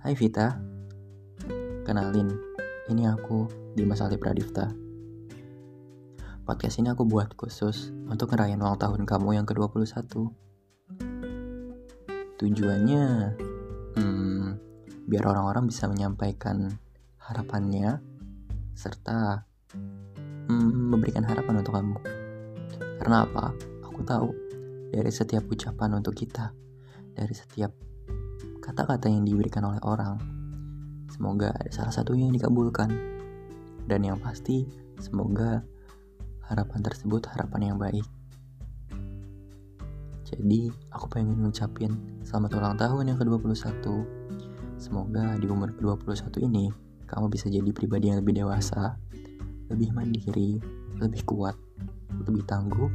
[0.00, 0.56] Hai Vita,
[1.84, 2.32] kenalin,
[2.88, 3.44] ini aku
[3.76, 4.64] Dimas Ali Pradipta.
[6.48, 9.92] Podcast ini aku buat khusus untuk ngerayain ulang tahun kamu yang ke-21.
[12.32, 13.04] Tujuannya,
[14.00, 14.46] hmm,
[15.04, 16.72] biar orang-orang bisa menyampaikan
[17.20, 18.00] harapannya,
[18.72, 19.44] serta
[20.48, 22.00] hmm, memberikan harapan untuk kamu.
[23.04, 23.52] Karena apa?
[23.84, 24.32] Aku tahu
[24.96, 26.56] dari setiap ucapan untuk kita,
[27.12, 27.89] dari setiap
[28.70, 30.14] kata-kata yang diberikan oleh orang,
[31.10, 32.86] semoga ada salah satunya yang dikabulkan.
[33.82, 34.62] Dan yang pasti,
[35.02, 35.66] semoga
[36.46, 38.06] harapan tersebut harapan yang baik.
[40.22, 43.82] Jadi, aku pengen ngucapin selamat ulang tahun yang ke-21.
[44.78, 46.70] Semoga di umur ke-21 ini,
[47.10, 48.94] kamu bisa jadi pribadi yang lebih dewasa,
[49.66, 50.62] lebih mandiri,
[51.02, 51.58] lebih kuat,
[52.22, 52.86] lebih tangguh.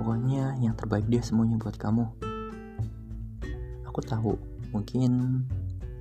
[0.00, 2.29] Pokoknya yang terbaik dia semuanya buat kamu.
[3.90, 4.38] Aku tahu,
[4.70, 5.42] mungkin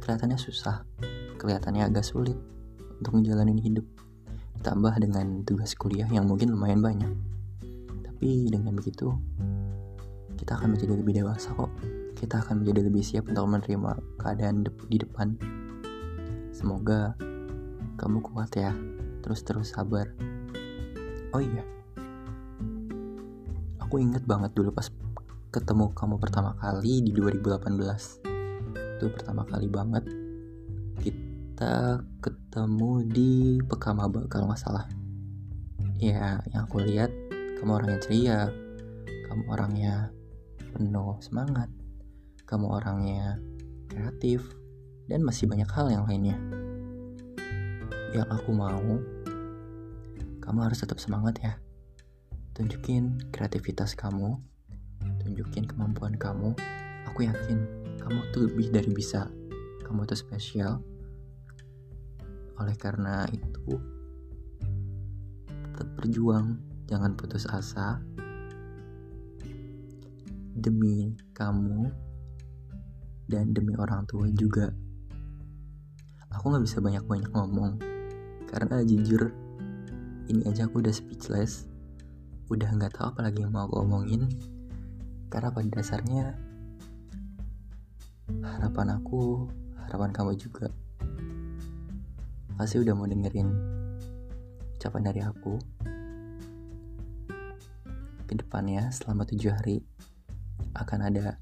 [0.06, 0.86] kelihatannya susah,
[1.42, 2.38] kelihatannya agak sulit
[3.02, 3.82] untuk menjalani hidup.
[4.62, 7.10] Ditambah dengan tugas kuliah yang mungkin lumayan banyak.
[8.06, 9.10] Tapi dengan begitu,
[10.38, 11.74] kita akan menjadi lebih dewasa kok.
[12.14, 15.34] Kita akan menjadi lebih siap untuk menerima keadaan di depan.
[16.54, 17.18] Semoga
[17.98, 18.70] kamu kuat ya.
[19.26, 20.14] Terus-terus sabar.
[21.34, 21.66] Oh iya.
[23.82, 24.94] Aku inget banget dulu pas
[25.50, 28.22] ketemu kamu pertama kali di 2018.
[29.02, 30.06] Itu pertama kali banget
[31.02, 34.86] kita ketemu di Pekamaba kalau nggak salah.
[35.98, 37.10] Ya, yang aku lihat
[37.58, 38.40] kamu orangnya ceria,
[39.26, 40.14] kamu orangnya
[40.70, 41.68] penuh semangat,
[42.46, 43.42] kamu orangnya
[43.90, 44.46] kreatif,
[45.10, 46.38] dan masih banyak hal yang lainnya.
[48.14, 49.02] Yang aku mau,
[50.46, 51.54] kamu harus tetap semangat ya.
[52.54, 54.49] Tunjukin kreativitas kamu,
[55.30, 56.58] tunjukin kemampuan kamu.
[57.14, 57.62] Aku yakin
[58.02, 59.30] kamu tuh lebih dari bisa.
[59.86, 60.82] Kamu tuh spesial.
[62.58, 63.78] Oleh karena itu,
[65.46, 66.58] tetap berjuang,
[66.90, 68.02] jangan putus asa.
[70.58, 71.94] Demi kamu
[73.30, 74.74] dan demi orang tua juga.
[76.34, 77.78] Aku gak bisa banyak-banyak ngomong
[78.50, 79.30] karena jujur
[80.26, 81.70] ini aja aku udah speechless,
[82.50, 84.30] udah nggak tahu apa lagi yang mau aku omongin.
[85.30, 86.34] Karena pada dasarnya
[88.42, 89.46] harapan aku,
[89.86, 90.74] harapan kamu juga
[92.60, 93.48] pasti udah mau dengerin
[94.76, 95.56] ucapan dari aku.
[98.26, 99.82] Ke depannya selama tujuh hari
[100.78, 101.38] akan ada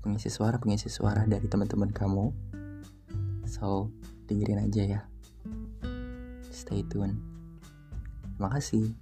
[0.00, 2.26] pengisi suara pengisi suara dari teman-teman kamu.
[3.48, 3.90] So
[4.28, 5.00] dengerin aja ya.
[6.52, 7.16] Stay tune.
[8.36, 9.01] Terima kasih.